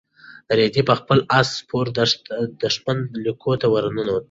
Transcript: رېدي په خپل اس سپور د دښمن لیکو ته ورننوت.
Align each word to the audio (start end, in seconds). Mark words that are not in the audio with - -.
رېدي 0.59 0.81
په 0.89 0.93
خپل 0.99 1.17
اس 1.39 1.47
سپور 1.59 1.85
د 1.97 1.99
دښمن 2.63 2.97
لیکو 3.23 3.51
ته 3.61 3.65
ورننوت. 3.73 4.19